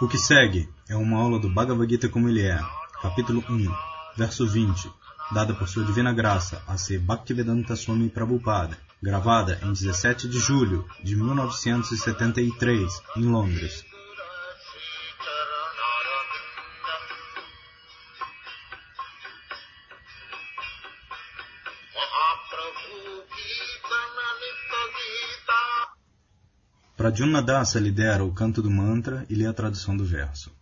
[0.00, 2.58] O que segue é uma aula do Bhagavad Gita como ele é,
[3.02, 3.70] capítulo 1,
[4.16, 4.90] verso 20,
[5.30, 10.86] dada por sua divina graça a ser Bhaktivedanta Swami Prabhupada, gravada em 17 de julho
[11.04, 13.84] de 1973, em Londres.
[27.10, 30.52] Pradyumna Dasa lidera o canto do mantra e lê a tradução do verso.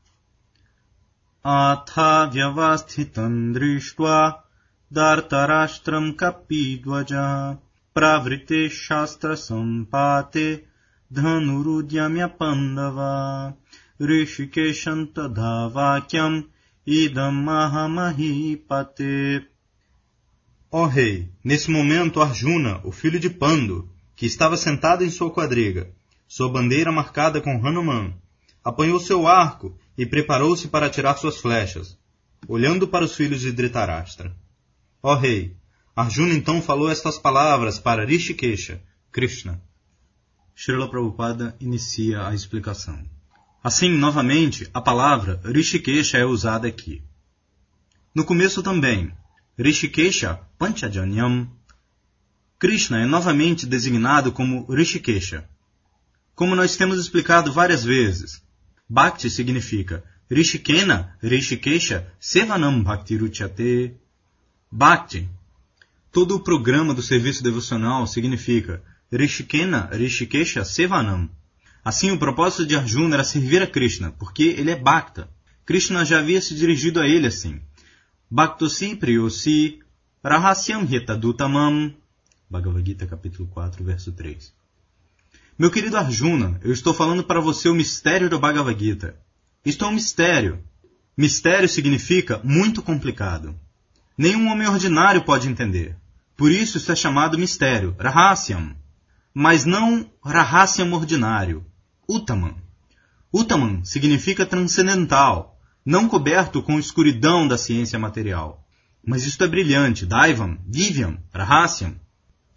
[1.44, 4.42] Atha vyavasthitam drishtva
[4.90, 7.58] dartarashtram kapidvaja
[7.92, 10.64] pravrite shastra sampate
[11.10, 13.54] dhanurudyamya pandava
[14.00, 16.46] rishikeshantadhavakyam
[16.86, 19.46] idam mahamahipate
[20.72, 23.86] Ó rei, nesse momento Arjuna, o filho de Pando,
[24.16, 25.92] que estava sentado em sua quadriga,
[26.28, 28.14] sua bandeira marcada com Hanuman,
[28.62, 31.98] apanhou seu arco e preparou-se para atirar suas flechas,
[32.46, 34.36] olhando para os filhos de Dhritarashtra.
[35.02, 35.56] Ó rei,
[35.96, 39.60] Arjuna então falou estas palavras para Rishikesha, Krishna.
[40.54, 43.02] Srila Prabhupada inicia a explicação.
[43.64, 47.02] Assim, novamente, a palavra Rishikesha é usada aqui.
[48.14, 49.12] No começo também,
[49.58, 51.50] Rishikesha Panchajanyam.
[52.58, 55.48] Krishna é novamente designado como Rishikesha,
[56.38, 58.40] como nós temos explicado várias vezes,
[58.88, 63.96] Bhakti significa Rishikena, Rishikesha, Sevanam Bhaktiruchyate.
[64.70, 65.28] Bhakti.
[66.12, 68.80] Todo o programa do serviço devocional significa
[69.10, 71.28] Rishikena, Rishikesha, Sevanam.
[71.84, 75.28] Assim, o propósito de Arjuna era servir a Krishna, porque ele é Bhakta.
[75.66, 77.60] Krishna já havia se dirigido a ele assim.
[78.30, 79.80] Bhaktosi Priyosi
[80.22, 81.92] Rahasyam Hitadutamam.
[82.48, 84.56] Bhagavad Gita, capítulo 4, verso 3.
[85.58, 89.16] Meu querido Arjuna, eu estou falando para você o mistério do Bhagavad Gita.
[89.64, 90.62] Isto é um mistério.
[91.16, 93.58] Mistério significa muito complicado.
[94.16, 95.96] Nenhum homem ordinário pode entender.
[96.36, 98.76] Por isso isso é chamado mistério, Rahasyam.
[99.34, 101.66] Mas não Rahasyam ordinário,
[102.08, 102.54] Uttaman.
[103.34, 108.64] Uttaman significa transcendental, não coberto com escuridão da ciência material.
[109.04, 111.96] Mas isto é brilhante, Daivam, Viviam, Rahasyam.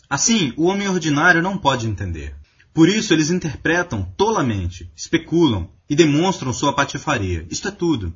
[0.08, 2.40] Assim, o homem ordinário não pode entender.
[2.74, 7.46] Por isso eles interpretam tolamente, especulam e demonstram sua patifaria.
[7.50, 8.14] Isto é tudo.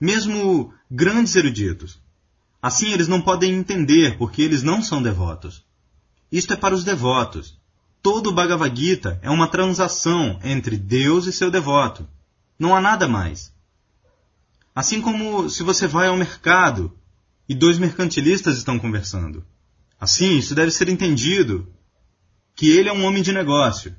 [0.00, 1.98] Mesmo grandes eruditos.
[2.62, 5.64] Assim eles não podem entender porque eles não são devotos.
[6.30, 7.58] Isto é para os devotos.
[8.00, 12.06] Todo o Bhagavad Gita é uma transação entre Deus e seu devoto.
[12.58, 13.52] Não há nada mais.
[14.74, 16.92] Assim como se você vai ao mercado
[17.48, 19.44] e dois mercantilistas estão conversando.
[19.98, 21.66] Assim, isso deve ser entendido
[22.54, 23.94] que ele é um homem de negócio.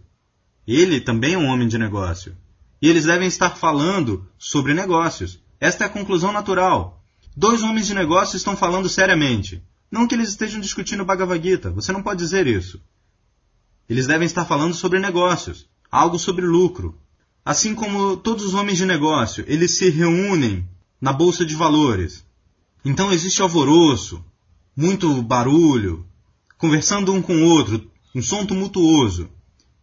[0.68, 2.36] Ele também é um homem de negócio.
[2.82, 5.40] E eles devem estar falando sobre negócios.
[5.60, 7.04] Esta é a conclusão natural.
[7.36, 9.62] Dois homens de negócio estão falando seriamente.
[9.92, 11.70] Não que eles estejam discutindo Bhagavad Gita.
[11.72, 12.82] Você não pode dizer isso.
[13.88, 16.98] Eles devem estar falando sobre negócios, algo sobre lucro.
[17.44, 20.68] Assim como todos os homens de negócio, eles se reúnem
[21.00, 22.26] na bolsa de valores.
[22.84, 24.24] Então existe alvoroço,
[24.76, 26.06] muito barulho,
[26.58, 29.30] conversando um com o outro, um som tumultuoso.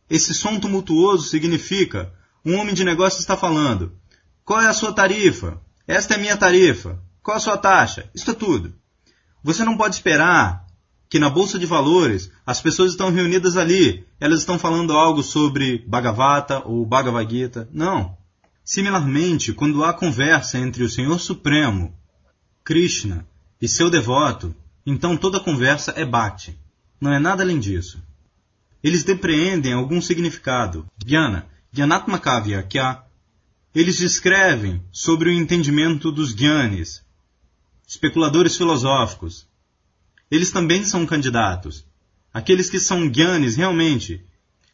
[0.09, 3.93] Esse som tumultuoso significa um homem de negócio está falando.
[4.43, 5.61] Qual é a sua tarifa?
[5.87, 6.99] Esta é minha tarifa.
[7.23, 8.11] Qual a sua taxa?
[8.15, 8.75] Isto é tudo.
[9.45, 10.65] Você não pode esperar
[11.11, 15.85] que na bolsa de valores as pessoas estão reunidas ali, elas estão falando algo sobre
[15.87, 17.69] Bhagavata ou Bhagavad Gita.
[17.71, 18.17] Não.
[18.65, 21.95] Similarmente, quando há conversa entre o Senhor Supremo,
[22.65, 23.27] Krishna,
[23.61, 24.55] e seu devoto,
[24.87, 26.59] então toda conversa é bhakti.
[26.99, 28.03] Não é nada além disso
[28.83, 30.87] eles depreendem algum significado.
[31.05, 33.05] Jnana, Jnanatmakavya, há.
[33.75, 37.03] Eles descrevem sobre o entendimento dos Gyanis,
[37.89, 39.47] especuladores filosóficos.
[40.31, 41.87] Eles também são candidatos.
[42.35, 44.25] Aqueles que são Gyanis realmente,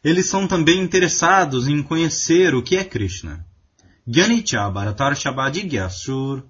[0.03, 3.45] eles são também interessados em conhecer o que é Krishna.
[4.07, 6.43] Gyanicha Bharatar Shabadigyasur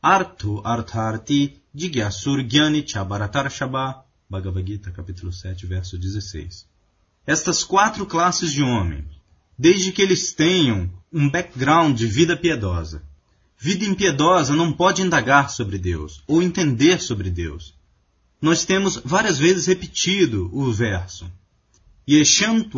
[0.00, 3.50] Arthu Artharti Jigyasur Gyanicha Bharatar
[4.34, 6.66] Bhagavad Gita, capítulo 7, verso 16.
[7.24, 9.04] Estas quatro classes de homem,
[9.56, 13.00] desde que eles tenham um background de vida piedosa.
[13.56, 17.76] Vida impiedosa não pode indagar sobre Deus ou entender sobre Deus.
[18.42, 21.30] Nós temos várias vezes repetido o verso.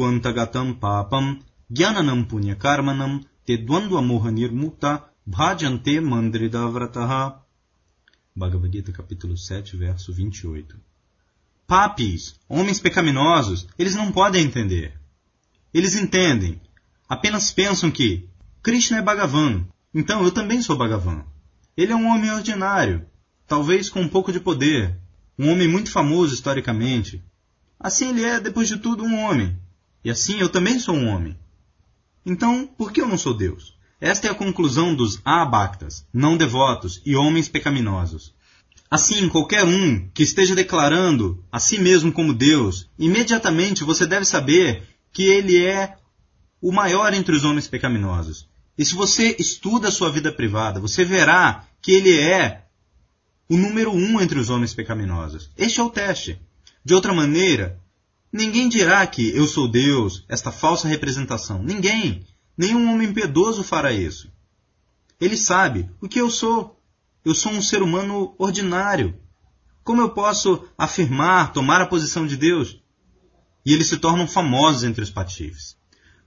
[0.04, 1.38] Antagatam papam
[1.70, 7.40] jnanam punya karmanam te dvandva mohanir mukta bhajante mandridavrataha.
[8.36, 10.76] Bhagavad Gita, capítulo 7, verso 28
[11.66, 14.94] papis, homens pecaminosos, eles não podem entender.
[15.74, 16.60] Eles entendem,
[17.08, 18.28] apenas pensam que
[18.62, 21.24] Krishna é Bhagavan, então eu também sou Bhagavan.
[21.76, 23.06] Ele é um homem ordinário,
[23.46, 24.96] talvez com um pouco de poder,
[25.38, 27.22] um homem muito famoso historicamente.
[27.78, 29.58] Assim ele é, depois de tudo, um homem.
[30.04, 31.36] E assim eu também sou um homem.
[32.24, 33.76] Então, por que eu não sou Deus?
[34.00, 38.34] Esta é a conclusão dos abactas, não devotos e homens pecaminosos.
[38.90, 44.84] Assim, qualquer um que esteja declarando a si mesmo como Deus, imediatamente você deve saber
[45.12, 45.96] que ele é
[46.60, 48.48] o maior entre os homens pecaminosos.
[48.78, 52.64] E se você estuda a sua vida privada, você verá que ele é
[53.48, 55.50] o número um entre os homens pecaminosos.
[55.56, 56.38] Este é o teste.
[56.84, 57.80] De outra maneira,
[58.32, 61.62] ninguém dirá que eu sou Deus, esta falsa representação.
[61.62, 62.24] Ninguém.
[62.56, 64.30] Nenhum homem piedoso fará isso.
[65.20, 66.75] Ele sabe o que eu sou.
[67.26, 69.18] Eu sou um ser humano ordinário.
[69.82, 72.80] Como eu posso afirmar, tomar a posição de Deus?
[73.64, 75.76] E eles se tornam famosos entre os patifes.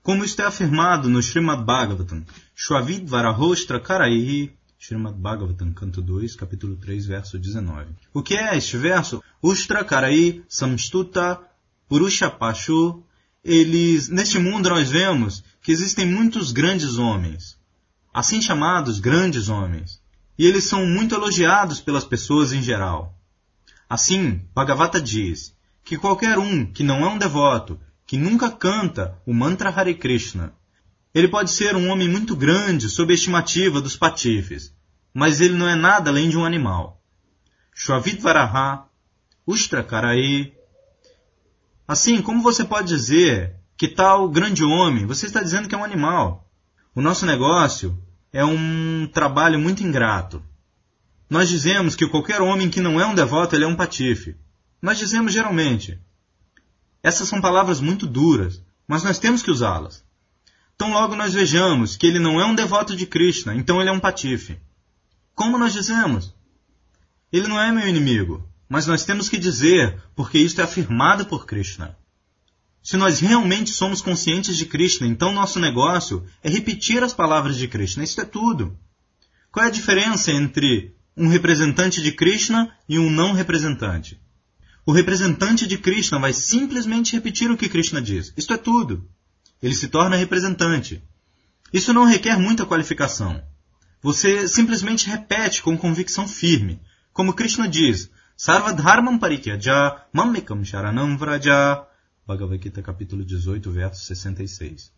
[0.02, 2.22] Como isto é afirmado no Srimad Bhagavatam,
[2.54, 7.94] Shvavid Varahostra Karaihi, Srimad Bhagavatam, canto 2, capítulo 3, verso 19.
[8.12, 9.24] O que é este verso?
[9.42, 11.40] Ustra Karai Samstuta
[11.88, 13.02] Purusha Pashu.
[13.42, 17.58] Eles, neste mundo nós vemos que existem muitos grandes homens,
[18.12, 19.99] assim chamados grandes homens,
[20.40, 23.14] e eles são muito elogiados pelas pessoas em geral.
[23.86, 25.54] Assim, Bhagavata diz
[25.84, 30.54] que qualquer um que não é um devoto, que nunca canta o mantra Hare Krishna,
[31.12, 34.74] ele pode ser um homem muito grande sob a estimativa dos patifes,
[35.12, 37.02] mas ele não é nada além de um animal.
[37.74, 38.86] Shvavid Varaha,
[39.46, 40.54] Ustra Karai.
[41.86, 45.84] Assim, como você pode dizer que tal grande homem, você está dizendo que é um
[45.84, 46.48] animal.
[46.94, 48.02] O nosso negócio
[48.32, 50.42] é um trabalho muito ingrato.
[51.28, 54.36] Nós dizemos que qualquer homem que não é um devoto, ele é um patife.
[54.80, 55.98] Nós dizemos geralmente.
[57.02, 60.04] Essas são palavras muito duras, mas nós temos que usá-las.
[60.76, 63.92] Tão logo nós vejamos que ele não é um devoto de Krishna, então ele é
[63.92, 64.58] um patife.
[65.34, 66.34] Como nós dizemos?
[67.32, 71.46] Ele não é meu inimigo, mas nós temos que dizer, porque isto é afirmado por
[71.46, 71.96] Krishna.
[72.82, 77.68] Se nós realmente somos conscientes de Krishna, então nosso negócio é repetir as palavras de
[77.68, 78.02] Krishna.
[78.02, 78.76] Isso é tudo.
[79.52, 84.20] Qual é a diferença entre um representante de Krishna e um não representante?
[84.86, 88.32] O representante de Krishna vai simplesmente repetir o que Krishna diz.
[88.36, 89.06] Isto é tudo.
[89.62, 91.02] Ele se torna representante.
[91.72, 93.42] Isso não requer muita qualificação.
[94.02, 96.80] Você simplesmente repete com convicção firme.
[97.12, 101.84] Como Krishna diz, Sarvadharmam parikyaja mamekam sharanam vraja
[102.30, 104.92] Bhagavad Gita capítulo 18, verso 66.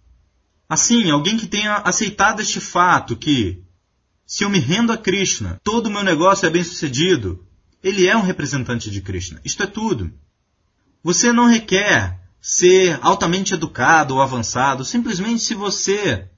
[0.68, 3.64] Assim, alguém que tenha aceitado este fato que,
[4.26, 7.42] se eu me rendo a Krishna, todo o meu negócio é bem sucedido,
[7.82, 9.40] ele é um representante de Krishna.
[9.46, 10.12] Isto é tudo.
[11.02, 16.28] Você não requer ser altamente educado ou avançado, simplesmente se você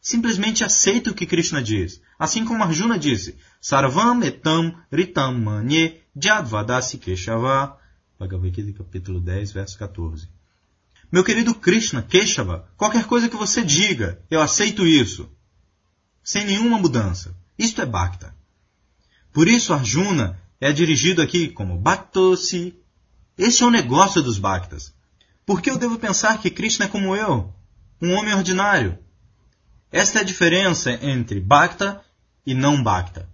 [0.00, 2.00] simplesmente aceita o que Krishna diz.
[2.18, 7.76] Assim como Arjuna disse, Sarvam etam ritam manye jadvadasi keshava
[8.18, 10.28] Bhagavad Gita, capítulo 10, verso 14.
[11.10, 15.30] Meu querido Krishna, Keshava, qualquer coisa que você diga, eu aceito isso.
[16.20, 17.36] Sem nenhuma mudança.
[17.56, 18.34] Isto é Bhakta.
[19.32, 22.74] Por isso Arjuna é dirigido aqui como Bhaktosi.
[23.38, 24.92] Este é o negócio dos Bhaktas.
[25.46, 27.54] Por que eu devo pensar que Krishna é como eu,
[28.02, 28.98] um homem ordinário?
[29.92, 32.04] Esta é a diferença entre Bhakta
[32.44, 33.30] e não Bhakta.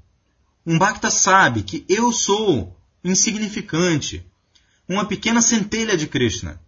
[0.66, 4.24] Um Bhakta sabe que eu sou insignificante,
[4.88, 6.60] uma pequena centelha de Krishna.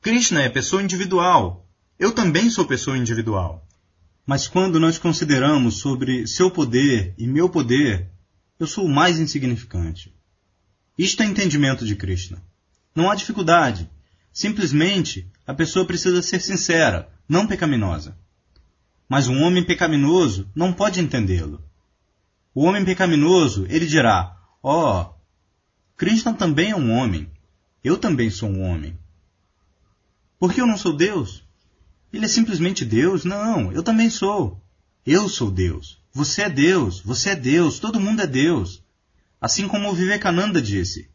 [0.00, 1.68] Krishna é pessoa individual.
[1.98, 3.66] Eu também sou pessoa individual.
[4.26, 8.10] Mas quando nós consideramos sobre seu poder e meu poder,
[8.58, 10.14] eu sou o mais insignificante.
[10.96, 12.42] Isto é entendimento de Krishna.
[12.94, 13.90] Não há dificuldade.
[14.32, 18.16] Simplesmente a pessoa precisa ser sincera, não pecaminosa.
[19.08, 21.62] Mas um homem pecaminoso não pode entendê-lo.
[22.54, 25.14] O homem pecaminoso, ele dirá: Ó, oh,
[25.96, 27.30] Krishna também é um homem.
[27.84, 28.98] Eu também sou um homem.
[30.38, 31.44] Por que eu não sou Deus?
[32.10, 33.24] Ele é simplesmente Deus?
[33.24, 34.58] Não, eu também sou.
[35.04, 35.98] Eu sou Deus.
[36.10, 37.00] Você é Deus.
[37.00, 37.78] Você é Deus.
[37.78, 38.82] Todo mundo é Deus.
[39.38, 41.10] Assim como o Vivekananda disse.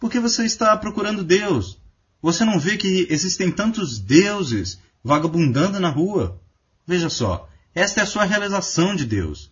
[0.00, 1.78] Por que você está procurando Deus?
[2.22, 6.40] Você não vê que existem tantos deuses vagabundando na rua?
[6.86, 9.50] Veja só, esta é a sua realização de Deus.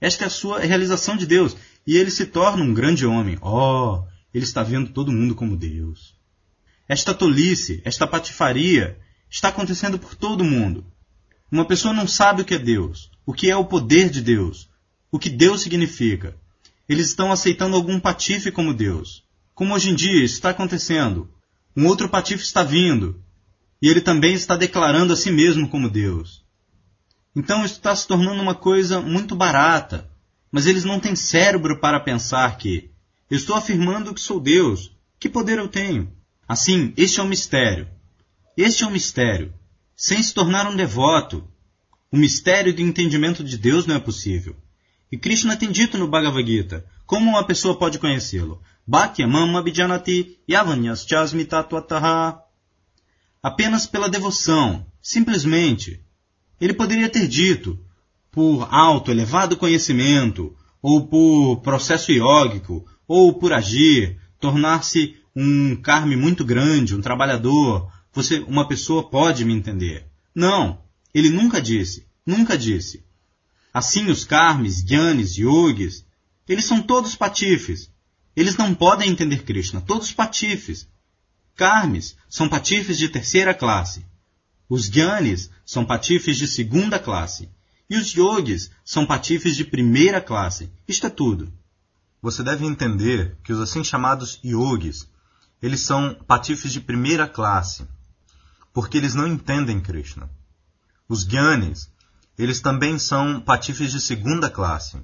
[0.00, 1.56] Esta é a sua realização de Deus.
[1.86, 3.38] E ele se torna um grande homem.
[3.40, 4.02] Oh,
[4.34, 6.16] ele está vendo todo mundo como Deus.
[6.88, 8.98] Esta tolice, esta patifaria,
[9.30, 10.84] está acontecendo por todo mundo.
[11.50, 14.68] Uma pessoa não sabe o que é Deus, o que é o poder de Deus,
[15.10, 16.36] o que Deus significa.
[16.88, 19.22] Eles estão aceitando algum patife como Deus.
[19.54, 21.30] Como hoje em dia está acontecendo.
[21.76, 23.22] Um outro patife está vindo.
[23.80, 26.44] E ele também está declarando a si mesmo como Deus.
[27.36, 30.10] Então isso está se tornando uma coisa muito barata.
[30.50, 32.90] Mas eles não têm cérebro para pensar que
[33.34, 34.92] eu estou afirmando que sou Deus.
[35.18, 36.08] Que poder eu tenho?
[36.46, 37.88] Assim, este é um mistério.
[38.56, 39.52] Este é um mistério.
[39.96, 41.44] Sem se tornar um devoto,
[42.12, 44.54] o mistério do entendimento de Deus não é possível.
[45.10, 48.62] E Krishna tem dito no Bhagavad Gita como uma pessoa pode conhecê-lo.
[48.86, 52.38] Bhakyamam abhijanati yavanyaschasmi tatuataha.
[53.42, 56.00] Apenas pela devoção, simplesmente.
[56.60, 57.84] Ele poderia ter dito,
[58.30, 66.44] por alto, elevado conhecimento, ou por processo iógico, ou por agir, tornar-se um carme muito
[66.44, 70.06] grande, um trabalhador, você, uma pessoa pode me entender.
[70.34, 70.80] Não,
[71.12, 73.04] ele nunca disse, nunca disse.
[73.72, 76.06] Assim os karmis, gyanis, yogis,
[76.48, 77.90] eles são todos patifes.
[78.36, 80.88] Eles não podem entender Krishna, todos patifes.
[81.56, 84.04] Karmis são patifes de terceira classe.
[84.68, 87.48] Os gyanis são patifes de segunda classe.
[87.88, 90.70] E os yogis são patifes de primeira classe.
[90.86, 91.52] Isto é tudo.
[92.24, 95.06] Você deve entender que os assim chamados yogis,
[95.60, 97.86] eles são patifes de primeira classe,
[98.72, 100.30] porque eles não entendem Krishna.
[101.06, 101.92] Os Gyanis,
[102.38, 105.02] eles também são patifes de segunda classe.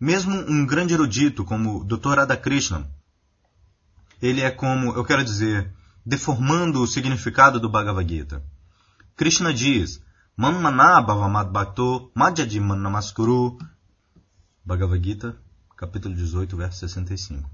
[0.00, 2.16] Mesmo um grande erudito como o Dr.
[2.16, 2.86] Radhakrishnan,
[4.22, 5.74] ele é como, eu quero dizer,
[6.06, 8.42] deformando o significado do Bhagavad Gita.
[9.14, 10.02] Krishna diz,
[10.34, 13.58] Mammana Bhavamad Bhakto Madhyadi Namaskuru.
[14.64, 15.43] Bhagavad Gita,
[15.76, 17.50] capítulo 18, verso 65.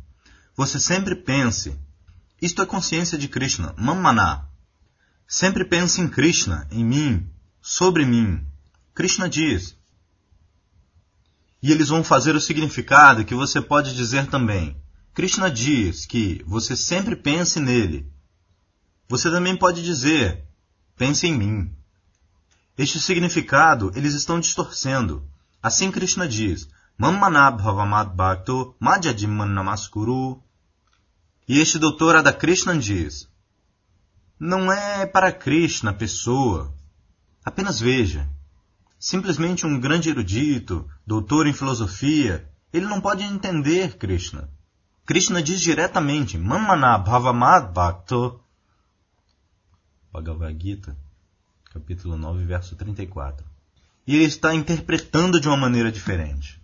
[0.55, 1.79] Você sempre pense,
[2.41, 4.47] isto é consciência de Krishna, Mammana.
[5.27, 7.31] Sempre pense em Krishna, em mim,
[7.63, 8.47] sobre mim.
[8.95, 9.77] Krishna diz.
[11.63, 14.77] E eles vão fazer o significado que você pode dizer também.
[15.15, 18.11] Krishna diz que você sempre pense nele.
[19.09, 20.45] Você também pode dizer,
[20.97, 21.75] pense em mim.
[22.77, 25.27] Este significado eles estão distorcendo.
[25.63, 26.69] Assim Krishna diz,
[27.01, 30.43] Mammanabhavamad Bhakto Madhyadiman Namaskuru.
[31.49, 33.27] E este doutor Krishna diz,
[34.39, 36.75] não é para Krishna, pessoa,
[37.43, 38.29] Apenas veja.
[38.99, 44.51] Simplesmente um grande erudito, doutor em filosofia, ele não pode entender Krishna.
[45.07, 48.39] Krishna diz diretamente, Mamana Bhavamad Bhakto.
[50.13, 50.95] Bhagavad Gita,
[51.73, 53.47] capítulo 9, verso 34.
[54.07, 56.60] E ele está interpretando de uma maneira diferente.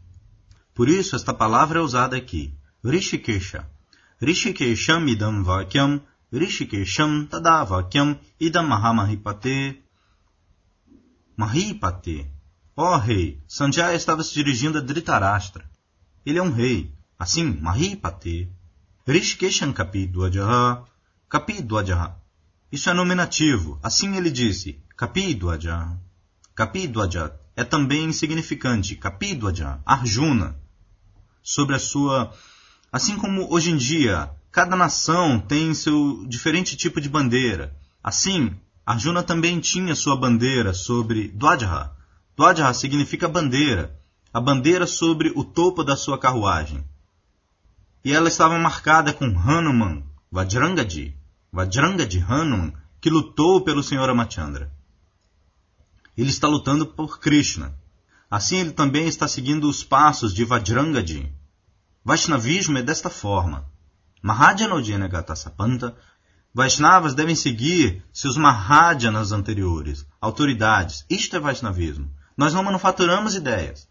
[0.77, 2.53] Por isso, esta palavra é usada aqui,
[2.85, 3.67] Rishikesha.
[4.21, 9.83] Rishikesham idam vakyam, Rishikesham tadavakyam idam mahamahipate
[11.35, 12.31] Mahipate.
[12.77, 15.65] Ó oh, rei, Sanjaya estava se dirigindo a Dhritarashtra.
[16.27, 16.93] Ele é um rei.
[17.19, 18.53] Assim, Mahipate.
[19.07, 20.85] Rishikeshan Kapidwajaha.
[21.27, 22.19] Kapidwajaha.
[22.71, 23.81] Isso é nominativo.
[23.83, 25.99] Assim ele disse, Kapidwajaha.
[26.55, 28.95] Kapidwaja é também insignificante.
[28.95, 30.66] Kapidwaja, Arjuna.
[31.49, 32.35] Sobre a sua...
[32.91, 37.73] Assim como hoje em dia, cada nação tem seu diferente tipo de bandeira.
[38.03, 38.53] Assim,
[38.85, 41.93] Arjuna também tinha sua bandeira sobre Dwajra.
[42.37, 43.97] Dwajra significa bandeira,
[44.33, 46.85] a bandeira sobre o topo da sua carruagem.
[48.05, 51.17] E ela estava marcada com Hanuman, Vajrangadi,
[51.53, 54.73] Vajrangadi Hanuman, que lutou pelo Senhor Amachandra.
[56.17, 57.73] Ele está lutando por Krishna.
[58.29, 61.33] Assim ele também está seguindo os passos de Vajrangadi.
[62.07, 63.67] Vaishnavismo é desta forma.
[64.23, 65.97] Mahajanodina Gatasapanta
[66.55, 71.05] Vaishnavas devem seguir seus Mahadjanas anteriores, autoridades.
[71.11, 72.09] Isto é Vaishnavismo.
[72.37, 73.89] Nós não manufaturamos ideias.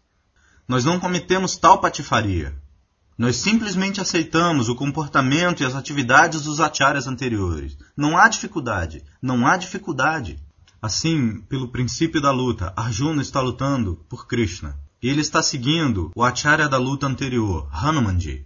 [0.66, 2.56] Nós não cometemos tal patifaria.
[3.18, 7.76] Nós simplesmente aceitamos o comportamento e as atividades dos acharyas anteriores.
[7.94, 9.04] Não há dificuldade.
[9.20, 10.42] Não há dificuldade.
[10.80, 14.74] Assim, pelo princípio da luta, Arjuna está lutando por Krishna.
[15.06, 18.44] E ele está seguindo o acharya da luta anterior, Hanumanji.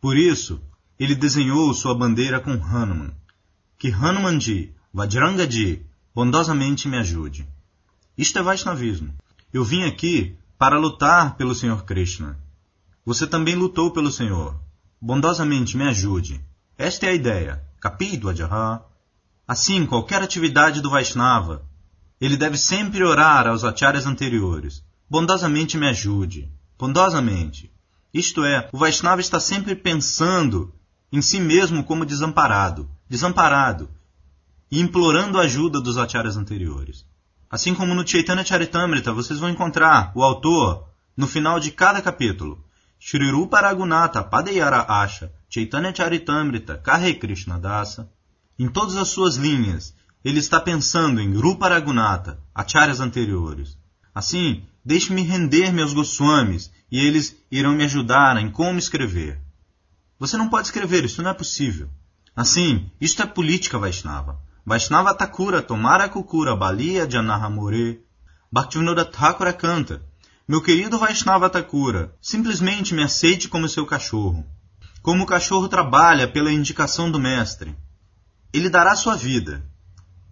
[0.00, 0.60] Por isso,
[0.98, 3.12] ele desenhou sua bandeira com Hanuman
[3.78, 7.46] que Hanumanji, Vajrangaji, bondosamente me ajude.
[8.18, 9.14] Isto é Vaishnavismo.
[9.52, 12.40] Eu vim aqui para lutar pelo Senhor Krishna.
[13.06, 14.60] Você também lutou pelo Senhor.
[15.00, 16.40] Bondosamente me ajude.
[16.76, 17.64] Esta é a ideia.
[17.78, 18.82] Kapidwajaha.
[19.46, 21.64] Assim, qualquer atividade do Vaishnava,
[22.20, 24.82] ele deve sempre orar aos acharyas anteriores.
[25.08, 26.50] Bondosamente me ajude.
[26.78, 27.70] Bondosamente.
[28.12, 30.74] Isto é, o Vaishnava está sempre pensando
[31.12, 33.90] em si mesmo como desamparado desamparado
[34.70, 37.06] e implorando a ajuda dos acharyas anteriores.
[37.50, 42.64] Assim como no Chaitanya Charitamrita, vocês vão encontrar o autor no final de cada capítulo.
[42.98, 48.10] Shri Rupa Raghunatha Padayara Asha Chaitanya Charitamrita Kare Krishna Dasa.
[48.58, 49.94] Em todas as suas linhas,
[50.24, 53.76] ele está pensando em Ruparagunata, acharyas anteriores.
[54.14, 59.40] Assim, deixe-me render meus Goswamis e eles irão me ajudar em como escrever.
[60.18, 61.88] Você não pode escrever, isso não é possível.
[62.36, 64.40] Assim, isto é política Vaishnava.
[64.66, 68.00] Vaishnava Thakura tomara kukura balia janahamore.
[68.52, 70.02] Bhaktivinoda Thakura canta.
[70.46, 74.44] Meu querido Vaishnava Thakura, simplesmente me aceite como seu cachorro.
[75.02, 77.74] Como o cachorro trabalha pela indicação do mestre.
[78.52, 79.64] Ele dará sua vida.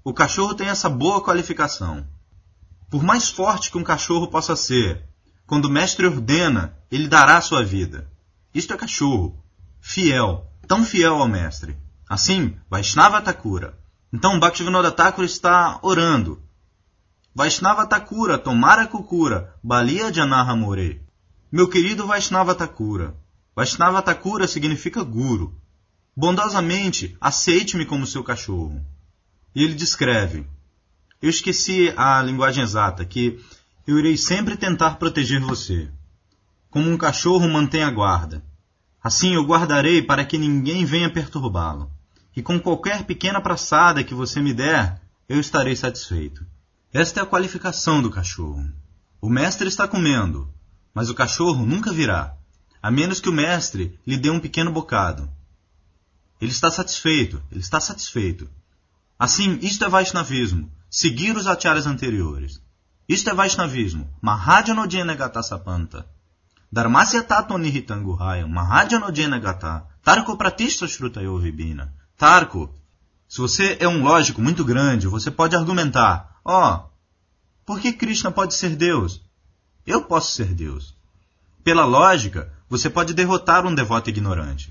[0.05, 2.07] O cachorro tem essa boa qualificação.
[2.93, 5.03] Por mais forte que um cachorro possa ser,
[5.47, 8.07] quando o mestre ordena, ele dará sua vida.
[8.55, 9.43] Isto é cachorro.
[9.81, 10.47] Fiel.
[10.69, 11.75] Tão fiel ao mestre.
[12.07, 13.79] Assim, Vaishnava Thakura.
[14.13, 16.43] Então, Bhaktivinoda Thakura está orando.
[17.35, 21.01] Vaishnava Thakura, Tomara Kukura, Balia Janaha More.
[21.51, 23.17] Meu querido Vaishnava Thakura.
[23.57, 25.59] Vaishnava Thakura significa guru.
[26.15, 28.85] Bondosamente, aceite-me como seu cachorro.
[29.55, 30.47] E ele descreve:
[31.23, 33.41] Eu esqueci a linguagem exata, que
[33.87, 35.89] eu irei sempre tentar proteger você.
[36.69, 38.45] Como um cachorro mantém a guarda.
[39.01, 41.89] Assim eu guardarei para que ninguém venha perturbá-lo.
[42.35, 46.45] E com qualquer pequena praçada que você me der, eu estarei satisfeito.
[46.93, 48.69] Esta é a qualificação do cachorro.
[49.21, 50.53] O mestre está comendo,
[50.93, 52.35] mas o cachorro nunca virá,
[52.83, 55.31] a menos que o mestre lhe dê um pequeno bocado.
[56.41, 58.51] Ele está satisfeito, ele está satisfeito.
[59.17, 62.61] Assim, isto é Vaishnavismo, seguir os acharyas anteriores.
[63.09, 65.41] Isto é Vaishnavismo, Mahajana Gata
[66.71, 71.95] Dharmasya Tato Nihitanguhaya, Mahajana Gata, Tarko Pratishta Shrutayo Vibina.
[72.19, 72.75] Tarko,
[73.27, 76.91] se você é um lógico muito grande, você pode argumentar, ó, oh,
[77.65, 79.23] por que Krishna pode ser Deus?
[79.87, 80.95] Eu posso ser Deus.
[81.65, 84.71] Pela lógica, você pode derrotar um devoto ignorante.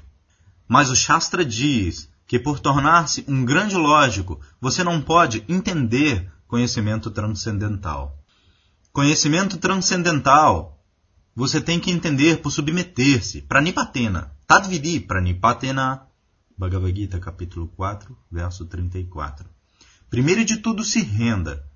[0.67, 7.11] Mas o Shastra diz que por tornar-se um grande lógico, você não pode entender conhecimento
[7.11, 8.23] transcendental.
[8.93, 10.81] Conhecimento transcendental,
[11.35, 16.07] você tem que entender por submeter-se, pranipatena, tadvidi pranipatena,
[16.57, 19.49] Bhagavad Gita capítulo 4, verso 34.
[20.09, 21.67] Primeiro de tudo se renda,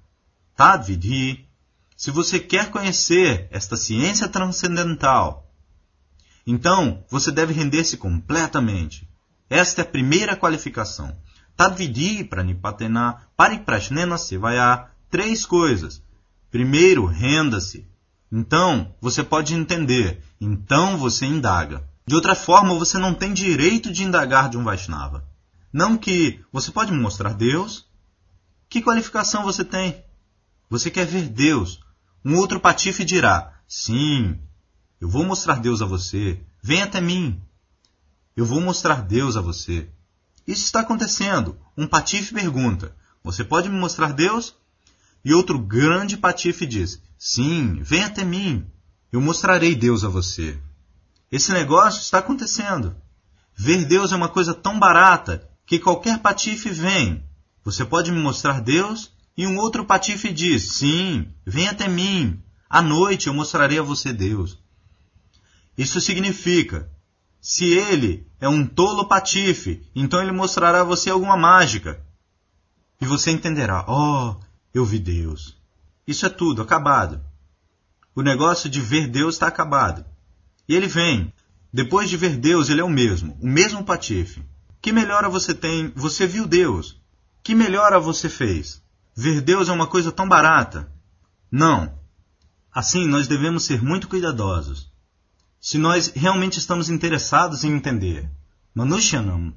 [0.55, 1.49] tadvidi,
[1.97, 5.53] se você quer conhecer esta ciência transcendental,
[6.47, 9.05] então você deve render-se completamente.
[9.49, 11.15] Esta é a primeira qualificação.
[11.55, 14.87] Tadvidi pranipatena pariprashnena sevaya.
[15.09, 16.01] Três coisas.
[16.51, 17.87] Primeiro, renda-se.
[18.31, 20.21] Então, você pode entender.
[20.41, 21.87] Então, você indaga.
[22.05, 25.25] De outra forma, você não tem direito de indagar de um Vaishnava.
[25.71, 27.85] Não que você pode mostrar Deus.
[28.69, 30.03] Que qualificação você tem?
[30.69, 31.79] Você quer ver Deus.
[32.23, 34.39] Um outro patife dirá: Sim,
[34.99, 36.41] eu vou mostrar Deus a você.
[36.61, 37.41] Vem até mim.
[38.35, 39.87] Eu vou mostrar Deus a você.
[40.45, 41.57] Isso está acontecendo.
[41.77, 42.93] Um patife pergunta:
[43.23, 44.53] Você pode me mostrar Deus?
[45.23, 48.65] E outro grande patife diz: Sim, vem até mim.
[49.11, 50.59] Eu mostrarei Deus a você.
[51.31, 52.95] Esse negócio está acontecendo.
[53.55, 57.23] Ver Deus é uma coisa tão barata que qualquer patife vem.
[57.63, 59.11] Você pode me mostrar Deus?
[59.37, 62.43] E um outro patife diz: Sim, vem até mim.
[62.69, 64.59] À noite eu mostrarei a você Deus.
[65.77, 66.89] Isso significa
[67.47, 72.03] se ele é um tolo patife, então ele mostrará a você alguma mágica.
[72.99, 74.35] E você entenderá: oh,
[74.73, 75.55] eu vi Deus.
[76.07, 77.23] Isso é tudo, acabado.
[78.15, 80.03] O negócio de ver Deus está acabado.
[80.67, 81.31] E ele vem.
[81.71, 84.43] Depois de ver Deus, ele é o mesmo, o mesmo patife.
[84.81, 85.93] Que melhora você tem?
[85.95, 86.99] Você viu Deus.
[87.43, 88.81] Que melhora você fez?
[89.15, 90.91] Ver Deus é uma coisa tão barata.
[91.51, 91.93] Não.
[92.73, 94.94] Assim, nós devemos ser muito cuidadosos
[95.65, 98.29] se nós realmente estamos interessados em entender.
[98.75, 99.51] Manushyanam.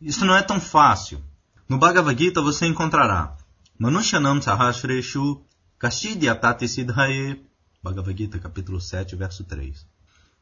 [0.00, 1.20] Isso não é tão fácil.
[1.68, 3.36] No Bhagavad Gita você encontrará
[3.76, 5.42] Manushyanam Sahasreshu
[5.76, 7.44] Kashidyatati Siddhaye
[7.82, 9.84] Bhagavad Gita capítulo 7, verso 3.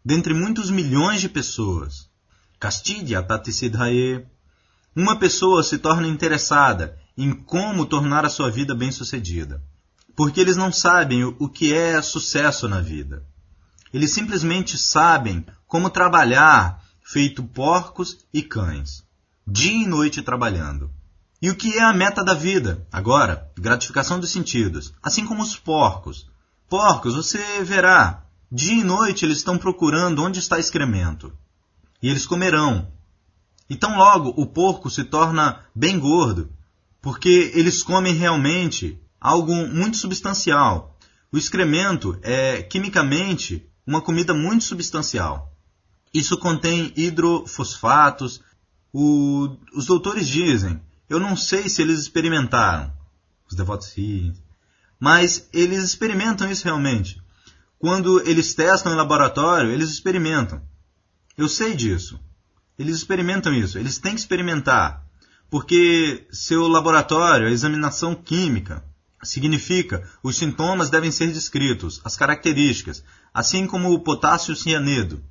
[0.04, 2.10] Dentre muitos milhões de pessoas,
[2.60, 4.26] Kashidyatati Siddhaye
[4.94, 9.62] uma pessoa se torna interessada em como tornar a sua vida bem-sucedida,
[10.14, 13.26] porque eles não sabem o que é sucesso na vida.
[13.92, 19.04] Eles simplesmente sabem como trabalhar, feito porcos e cães,
[19.46, 20.90] dia e noite trabalhando.
[21.42, 22.86] E o que é a meta da vida?
[22.90, 26.30] Agora, gratificação dos sentidos, assim como os porcos.
[26.68, 31.32] Porcos, você verá, dia e noite eles estão procurando onde está excremento.
[32.00, 32.90] E eles comerão.
[33.68, 36.50] E tão logo o porco se torna bem gordo,
[37.00, 40.96] porque eles comem realmente algo muito substancial.
[41.32, 45.52] O excremento é quimicamente uma comida muito substancial.
[46.12, 48.40] Isso contém hidrofosfatos.
[48.92, 52.92] O, os doutores dizem: Eu não sei se eles experimentaram.
[53.48, 54.34] Os devotos riem.
[55.00, 57.20] Mas eles experimentam isso realmente.
[57.78, 60.62] Quando eles testam em laboratório, eles experimentam.
[61.36, 62.20] Eu sei disso.
[62.78, 63.78] Eles experimentam isso.
[63.78, 65.04] Eles têm que experimentar.
[65.50, 68.84] Porque seu laboratório, a examinação química,
[69.22, 75.22] significa os sintomas devem ser descritos, as características, assim como o potássio cianedo.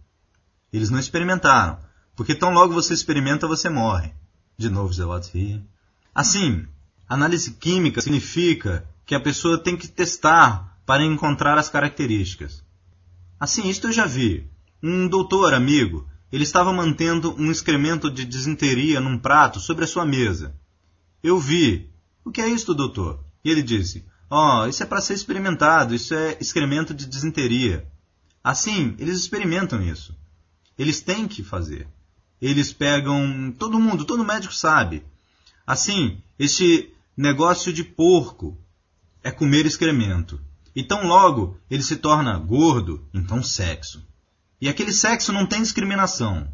[0.71, 1.77] Eles não experimentaram,
[2.15, 4.13] porque tão logo você experimenta, você morre.
[4.57, 5.63] De novo, Zelotes ri.
[6.13, 6.65] Assim,
[7.07, 12.63] análise química significa que a pessoa tem que testar para encontrar as características.
[13.39, 14.47] Assim, isto eu já vi.
[14.83, 20.05] Um doutor amigo, ele estava mantendo um excremento de desinteria num prato sobre a sua
[20.05, 20.55] mesa.
[21.23, 21.89] Eu vi.
[22.23, 23.23] O que é isto, doutor?
[23.43, 27.85] E ele disse: Ó, oh, isso é para ser experimentado, isso é excremento de desinteria.
[28.41, 30.17] Assim, eles experimentam isso.
[30.79, 31.85] Eles têm que fazer.
[32.41, 33.53] Eles pegam.
[33.59, 35.03] Todo mundo, todo médico sabe.
[35.67, 38.57] Assim, este negócio de porco
[39.21, 40.39] é comer excremento.
[40.73, 44.01] E tão logo ele se torna gordo, então sexo.
[44.61, 46.47] E aquele sexo não tem discriminação.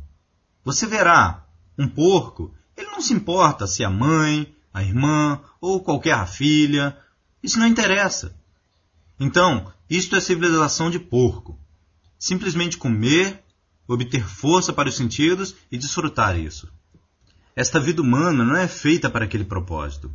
[0.66, 1.46] Você verá,
[1.78, 6.98] um porco, ele não se importa se a mãe, a irmã ou qualquer filha.
[7.42, 8.36] Isso não interessa.
[9.20, 11.60] Então, isto é civilização de porco.
[12.20, 13.44] Simplesmente comer,
[13.88, 16.72] obter força para os sentidos e desfrutar isso.
[17.56, 20.12] Esta vida humana não é feita para aquele propósito.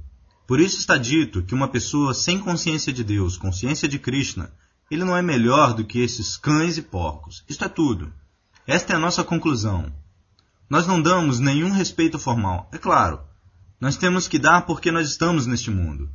[0.47, 4.53] Por isso está dito que uma pessoa sem consciência de Deus, consciência de Krishna,
[4.91, 7.43] ele não é melhor do que esses cães e porcos.
[7.49, 8.13] Isto é tudo.
[8.67, 9.93] Esta é a nossa conclusão.
[10.69, 12.69] Nós não damos nenhum respeito formal.
[12.73, 13.21] É claro,
[13.81, 16.09] nós temos que dar porque nós estamos neste mundo.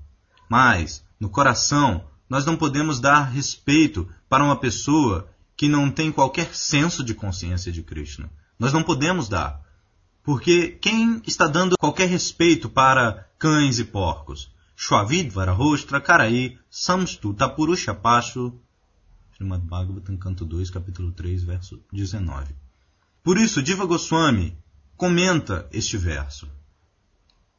[0.50, 6.56] Mas, no coração, nós não podemos dar respeito para uma pessoa que não tem qualquer
[6.56, 8.30] senso de consciência de Krishna.
[8.60, 9.62] Nós não podemos dar.
[10.24, 14.52] Porque quem está dando qualquer respeito para cães e porcos?
[14.76, 18.54] Shvavidvara Rostra Karaí Samstu Tapurusha Pacho
[19.38, 22.56] Srimad Bhagavatam, canto 2, capítulo 3, verso 19.
[23.24, 24.58] Por isso, Diva Goswami
[24.96, 26.50] comenta este verso.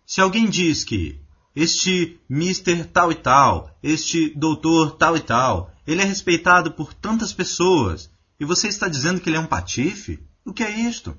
[0.05, 1.21] Se alguém diz que
[1.61, 7.33] este Mister tal e tal, este doutor tal e tal, ele é respeitado por tantas
[7.33, 10.23] pessoas, e você está dizendo que ele é um patife?
[10.45, 11.17] O que é isto?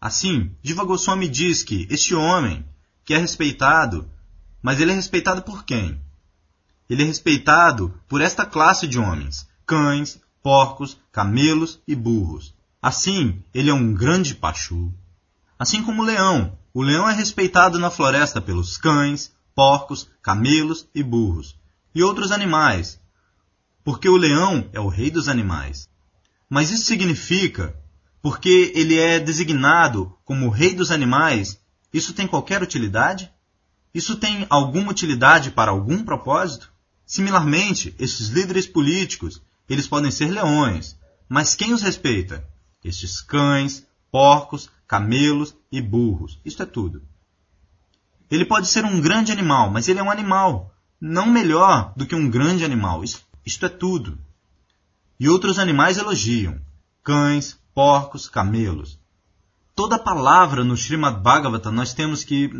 [0.00, 2.64] Assim, Diva Goswami diz que este homem,
[3.04, 4.10] que é respeitado,
[4.62, 6.00] mas ele é respeitado por quem?
[6.88, 12.54] Ele é respeitado por esta classe de homens: cães, porcos, camelos e burros.
[12.80, 14.90] Assim, ele é um grande pachu.
[15.58, 21.02] Assim como o leão, o leão é respeitado na floresta pelos cães, porcos, camelos e
[21.02, 21.56] burros,
[21.94, 23.00] e outros animais,
[23.82, 25.88] porque o leão é o rei dos animais.
[26.48, 27.74] Mas isso significa,
[28.22, 31.60] porque ele é designado como o rei dos animais,
[31.92, 33.32] isso tem qualquer utilidade?
[33.94, 36.70] Isso tem alguma utilidade para algum propósito?
[37.06, 40.96] Similarmente, esses líderes políticos, eles podem ser leões,
[41.28, 42.46] mas quem os respeita?
[42.84, 46.40] Estes cães, porcos, camelos e burros.
[46.42, 47.02] Isto é tudo.
[48.30, 52.14] Ele pode ser um grande animal, mas ele é um animal, não melhor do que
[52.14, 53.04] um grande animal.
[53.44, 54.18] Isto é tudo.
[55.20, 56.58] E outros animais elogiam:
[57.04, 58.98] cães, porcos, camelos.
[59.74, 62.50] Toda palavra no Srimad Bhagavatam nós temos que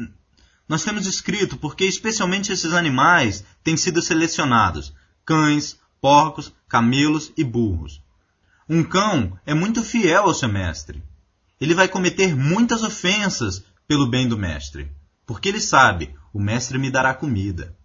[0.69, 4.93] nós temos escrito porque especialmente esses animais têm sido selecionados:
[5.25, 8.03] cães, porcos, camelos e burros.
[8.69, 11.03] Um cão é muito fiel ao seu mestre
[11.61, 14.93] ele vai cometer muitas ofensas pelo bem do mestre,
[15.27, 17.77] porque ele sabe, o mestre me dará comida.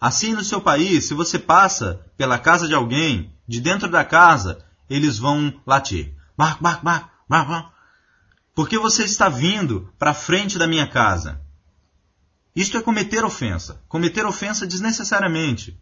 [0.00, 4.64] Assim, no seu país, se você passa pela casa de alguém, de dentro da casa,
[4.90, 6.14] eles vão latir.
[6.36, 7.72] Bar, bar, bar, bar.
[8.54, 11.40] Porque você está vindo para frente da minha casa.
[12.54, 13.80] Isto é cometer ofensa.
[13.88, 15.80] Cometer ofensa desnecessariamente.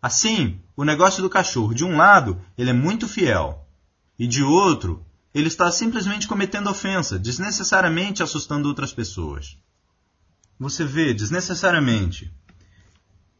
[0.00, 3.66] Assim, o negócio do cachorro, de um lado, ele é muito fiel,
[4.16, 9.56] e de outro, ele está simplesmente cometendo ofensa, desnecessariamente assustando outras pessoas.
[10.58, 12.32] Você vê, desnecessariamente.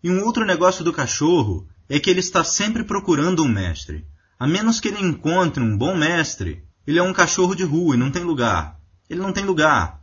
[0.03, 4.07] E um outro negócio do cachorro é que ele está sempre procurando um mestre.
[4.38, 7.98] A menos que ele encontre um bom mestre, ele é um cachorro de rua e
[7.98, 8.79] não tem lugar.
[9.11, 10.01] Ele não tem lugar.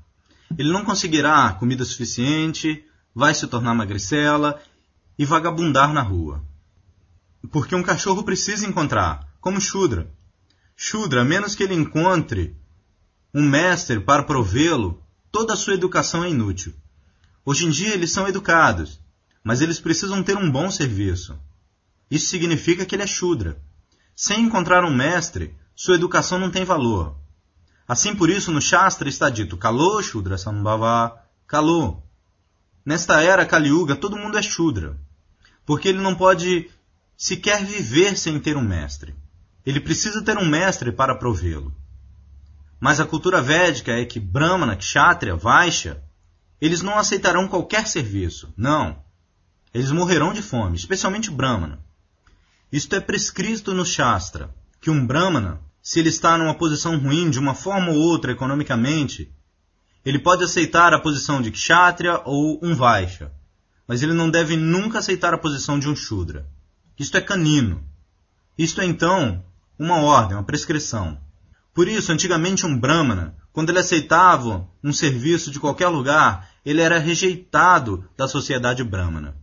[0.58, 4.62] Ele não conseguirá comida suficiente, vai se tornar magricela
[5.18, 6.44] e vagabundar na rua.
[7.52, 10.12] Porque um cachorro precisa encontrar, como Shudra,
[10.76, 12.56] Shudra, a menos que ele encontre
[13.34, 16.74] um mestre para provê-lo, toda a sua educação é inútil.
[17.46, 19.00] Hoje em dia eles são educados,
[19.44, 21.38] mas eles precisam ter um bom serviço.
[22.10, 23.62] Isso significa que ele é Shudra.
[24.16, 27.16] Sem encontrar um mestre, sua educação não tem valor.
[27.88, 32.04] Assim por isso no Shastra está dito Kalo Shudra Sambhava, Calou.
[32.86, 35.00] Nesta era Kaliuga, todo mundo é Shudra,
[35.66, 36.70] porque ele não pode
[37.18, 39.16] sequer viver sem ter um mestre.
[39.66, 41.74] Ele precisa ter um mestre para provê-lo.
[42.80, 46.04] Mas a cultura védica é que Brahmana, Kshatriya, Vaishya,
[46.62, 48.54] eles não aceitarão qualquer serviço.
[48.56, 49.04] Não.
[49.74, 51.80] Eles morrerão de fome, especialmente Brahmana.
[52.72, 57.40] Isto é prescrito no Shastra, que um Brahmana, se ele está numa posição ruim de
[57.40, 59.32] uma forma ou outra economicamente,
[60.06, 63.32] ele pode aceitar a posição de Kshatriya ou um Vaishya,
[63.88, 66.48] mas ele não deve nunca aceitar a posição de um Shudra.
[66.98, 67.84] Isto é canino.
[68.58, 69.44] Isto é então
[69.78, 71.18] uma ordem, uma prescrição.
[71.74, 77.00] Por isso, antigamente um Brahmana, quando ele aceitava um serviço de qualquer lugar, ele era
[77.00, 79.36] rejeitado da sociedade Brahmana.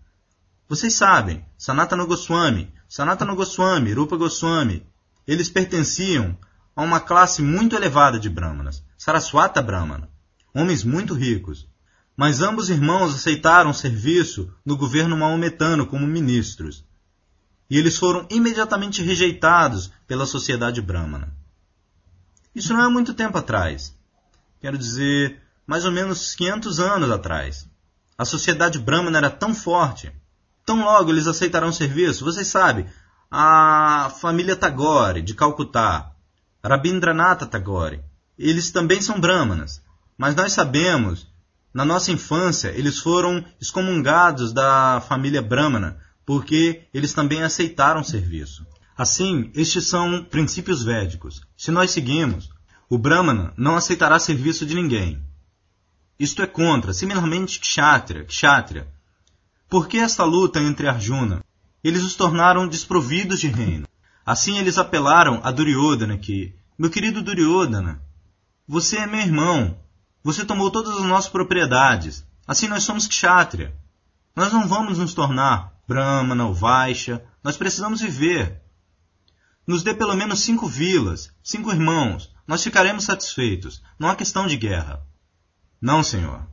[0.69, 4.87] Vocês sabem, Sanatana Goswami, Sanatana Goswami, Rupa Goswami,
[5.27, 6.37] eles pertenciam
[6.75, 10.09] a uma classe muito elevada de Brahmanas, Saraswata Brahmana,
[10.55, 11.69] homens muito ricos.
[12.17, 16.85] Mas ambos irmãos aceitaram serviço no governo maometano como ministros.
[17.73, 21.35] E eles foram imediatamente rejeitados pela sociedade brahmana.
[22.55, 23.97] Isso não é muito tempo atrás.
[24.61, 27.67] Quero dizer, mais ou menos 500 anos atrás.
[28.19, 30.13] A sociedade brahmana era tão forte.
[30.67, 32.27] Tão logo eles aceitarão serviço.
[32.27, 32.85] Vocês sabem,
[33.31, 36.13] a família Tagore, de Calcutá,
[36.63, 38.05] Rabindranath Tagore,
[38.39, 39.81] eles também são brahmanas.
[40.19, 41.27] Mas nós sabemos,
[41.73, 48.67] na nossa infância, eles foram excomungados da família brahmana, porque eles também aceitaram serviço.
[48.97, 51.43] Assim, estes são princípios védicos.
[51.57, 52.51] Se nós seguimos,
[52.89, 55.23] o Brahmana não aceitará serviço de ninguém.
[56.19, 58.87] Isto é contra, similarmente Kshatriya, Kshatriya.
[59.69, 61.43] Por que esta luta entre Arjuna?
[61.83, 63.89] Eles os tornaram desprovidos de reino.
[64.25, 68.01] Assim eles apelaram a Duryodhana que, meu querido Duryodhana,
[68.69, 69.77] você é meu irmão.
[70.23, 72.25] Você tomou todas as nossas propriedades.
[72.47, 73.75] Assim nós somos Kshatriya.
[74.37, 77.25] Nós não vamos nos tornar Brahmana ou Vaishya.
[77.43, 78.61] Nós precisamos viver.
[79.67, 83.83] Nos dê pelo menos cinco vilas, cinco irmãos, nós ficaremos satisfeitos.
[83.99, 85.07] Não há questão de guerra.
[85.81, 86.47] Não, senhor.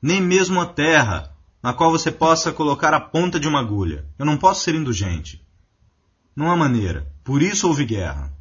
[0.00, 4.06] Nem mesmo a terra na qual você possa colocar a ponta de uma agulha.
[4.18, 5.44] Eu não posso ser indulgente.
[6.34, 7.12] Não há maneira.
[7.24, 8.32] Por isso houve guerra.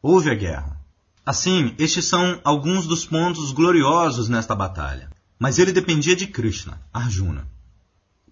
[0.00, 0.80] Houve a guerra.
[1.24, 5.10] Assim, estes são alguns dos pontos gloriosos nesta batalha.
[5.38, 7.48] Mas ele dependia de Krishna, Arjuna.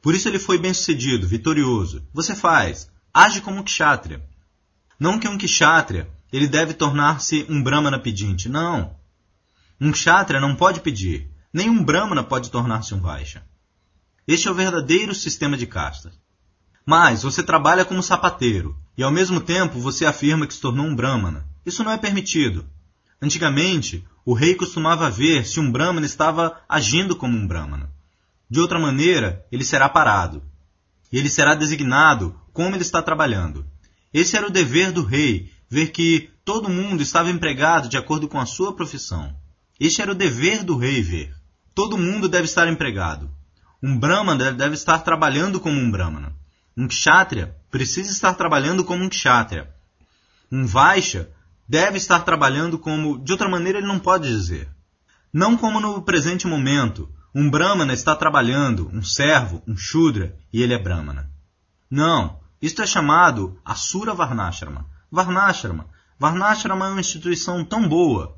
[0.03, 2.07] Por isso ele foi bem sucedido, vitorioso.
[2.13, 2.91] Você faz.
[3.13, 4.25] Age como um kshatriya.
[4.99, 8.49] Não que um kshatriya ele deve tornar-se um brahmana pedinte.
[8.49, 8.97] Não.
[9.81, 11.29] Um kshatriya não pode pedir.
[11.53, 13.43] Nem um brahmana pode tornar-se um vaishya.
[14.27, 16.13] Este é o verdadeiro sistema de castas.
[16.87, 20.95] Mas você trabalha como sapateiro e ao mesmo tempo você afirma que se tornou um
[20.95, 21.47] brahmana.
[21.67, 22.65] Isso não é permitido.
[23.21, 27.91] Antigamente, o rei costumava ver se um brahmana estava agindo como um brahmana.
[28.51, 30.43] De outra maneira, ele será parado.
[31.13, 33.65] E ele será designado como ele está trabalhando.
[34.13, 38.41] Esse era o dever do rei, ver que todo mundo estava empregado de acordo com
[38.41, 39.33] a sua profissão.
[39.79, 41.33] Este era o dever do rei ver.
[41.75, 43.31] Todo mundo deve estar empregado.
[43.81, 46.35] Um brahmana deve estar trabalhando como um brahmana.
[46.77, 49.71] Um kshatriya precisa estar trabalhando como um kshatriya.
[50.51, 51.31] Um vaishya
[51.69, 54.69] deve estar trabalhando como, de outra maneira ele não pode dizer.
[55.33, 60.75] Não como no presente momento, um brahmana está trabalhando, um servo, um shudra, e ele
[60.75, 61.31] é brahmana.
[61.91, 64.87] Não, isto é chamado Asura Varnashrama.
[65.11, 65.87] Varnashrama.
[66.19, 68.37] Varnashrama é uma instituição tão boa.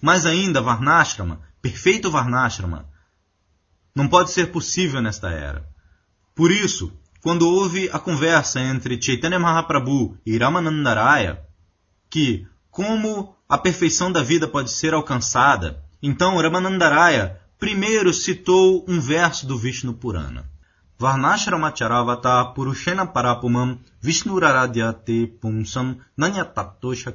[0.00, 2.88] Mas ainda Varnashrama, perfeito Varnashrama,
[3.94, 5.66] não pode ser possível nesta era.
[6.34, 11.42] Por isso, quando houve a conversa entre Chaitanya Mahaprabhu e Ramanandaraya,
[12.10, 19.46] que como a perfeição da vida pode ser alcançada, então Ramanandaraya primeiro citou um verso
[19.46, 20.44] do Vishnu Purana.
[20.98, 25.96] Varnashramacharvata Purushena Parapumam Vishnuraradhyate Pumsam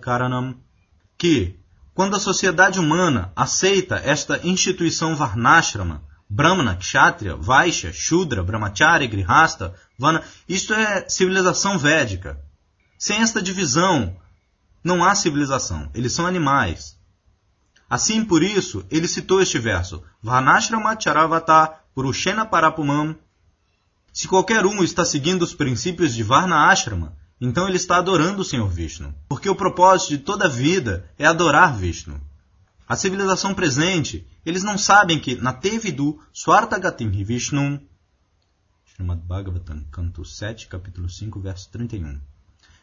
[0.02, 0.56] Karanam
[1.16, 1.60] que,
[1.94, 10.24] quando a sociedade humana aceita esta instituição Varnashrama, Brahmana, Kshatriya, Vaishya, Shudra, Brahmacharya, Grihasta, Vana,
[10.48, 12.44] isto é civilização védica.
[12.98, 14.18] Sem esta divisão,
[14.84, 16.99] não há civilização, eles são animais.
[17.90, 23.16] Assim, por isso, ele citou este verso: Varnashramacharvata Purushena Parapumam
[24.12, 28.46] se qualquer um está seguindo os princípios de Varna Ashrama, então ele está adorando o
[28.46, 32.20] Senhor Vishnu, porque o propósito de toda a vida é adorar Vishnu.
[32.88, 37.80] A civilização presente, eles não sabem que na Tevidu Swartagatim Vishnu,
[38.88, 42.20] Srimad Bhagavatam, canto 7, capítulo 5, verso 31.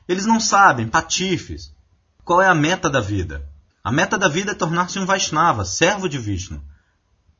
[0.08, 1.74] Eles não sabem, patifes,
[2.24, 3.46] qual é a meta da vida.
[3.87, 6.61] A meta da vida é tornar-se um Vaishnava, servo de Vishnu.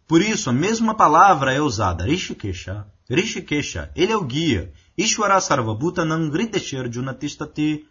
[0.07, 2.87] Por isso, a mesma palavra é usada Rishikesha.
[3.11, 4.73] Rishikesha, ele é o guia.
[4.97, 7.85] Ishwara Sarvabhuta Nangrideshir Junatistati.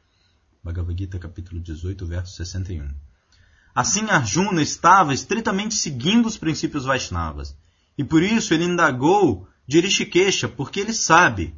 [0.64, 2.88] Bhagavad Gita, capítulo 18, verso 61.
[3.76, 7.54] Assim, Arjuna estava estritamente seguindo os princípios Vaishnavas.
[7.98, 11.54] E por isso ele indagou de Rishikesha, porque ele sabe.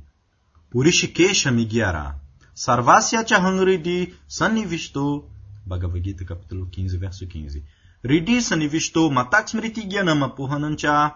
[0.73, 2.15] O Rishikesha me guiará.
[2.55, 5.29] Sarvasya Chahangridi Sanivisto.
[5.67, 7.63] Bhagavad Gita, capítulo 15, verso 15.
[8.03, 11.15] Ridi Sanivisto Mataksmriti Gyanama Puhanancha.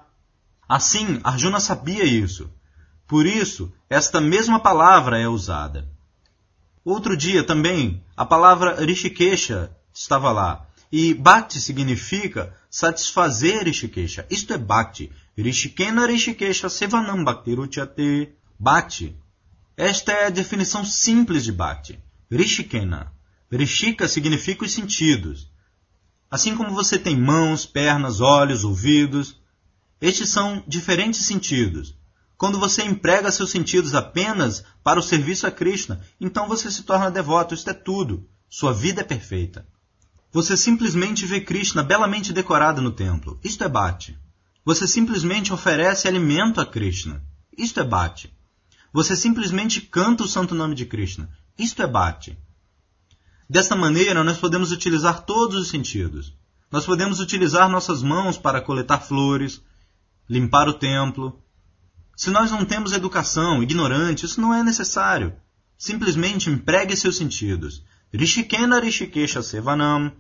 [0.68, 2.52] Assim, Arjuna sabia isso.
[3.08, 5.88] Por isso, esta mesma palavra é usada.
[6.84, 10.68] Outro dia também, a palavra Rishikesha estava lá.
[10.92, 14.26] E Bhakti significa satisfazer Rishikesha.
[14.30, 15.12] Isto é Bhakti.
[15.38, 18.34] Rishikena Rishikesha Sevanam Bhakti Ruchate.
[18.60, 19.16] Bhakti
[19.78, 21.98] esta é a definição simples de Bhakti.
[22.30, 23.12] Rishikena.
[23.52, 25.52] Rishika significa os sentidos.
[26.30, 29.36] Assim como você tem mãos, pernas, olhos, ouvidos,
[30.00, 31.96] estes são diferentes sentidos.
[32.38, 37.12] Quando você emprega seus sentidos apenas para o serviço a Krishna, então você se torna
[37.12, 37.54] devoto.
[37.54, 38.28] Isto é tudo.
[38.50, 39.68] Sua vida é perfeita.
[40.32, 43.40] Você simplesmente vê Krishna belamente decorado no templo.
[43.44, 44.18] Isto é Bhakti.
[44.64, 47.22] Você simplesmente oferece alimento a Krishna.
[47.56, 48.34] Isto é Bhakti.
[48.94, 51.30] Você simplesmente canta o santo nome de Krishna.
[51.58, 52.38] Isto é Bhakti.
[53.52, 56.34] Desta maneira, nós podemos utilizar todos os sentidos.
[56.72, 59.62] Nós podemos utilizar nossas mãos para coletar flores,
[60.30, 61.38] limpar o templo.
[62.16, 65.36] Se nós não temos educação, ignorante, isso não é necessário.
[65.78, 67.84] Simplesmente empregue seus sentidos.
[68.14, 70.14] Rishikena Rishikesha Sevanam.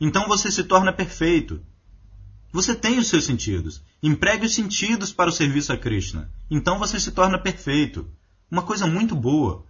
[0.00, 1.60] Então você se torna perfeito.
[2.52, 3.82] Você tem os seus sentidos.
[4.00, 6.30] Empregue os sentidos para o serviço a Krishna.
[6.48, 8.08] Então você se torna perfeito.
[8.48, 9.66] Uma coisa muito boa.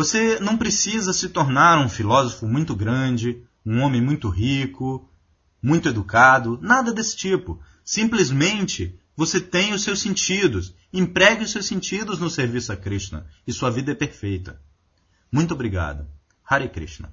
[0.00, 5.06] Você não precisa se tornar um filósofo muito grande, um homem muito rico,
[5.62, 7.60] muito educado, nada desse tipo.
[7.84, 10.74] Simplesmente você tem os seus sentidos.
[10.90, 14.58] Empregue os seus sentidos no serviço a Krishna e sua vida é perfeita.
[15.30, 16.06] Muito obrigado.
[16.46, 17.12] Hare Krishna.